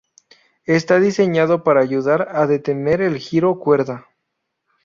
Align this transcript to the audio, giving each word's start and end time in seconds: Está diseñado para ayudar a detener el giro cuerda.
Está 0.65 0.99
diseñado 0.99 1.63
para 1.63 1.81
ayudar 1.83 2.29
a 2.31 2.47
detener 2.47 3.01
el 3.03 3.19
giro 3.19 3.59
cuerda. 3.59 4.07